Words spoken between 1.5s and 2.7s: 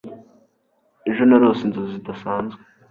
inzozi zidasanzwe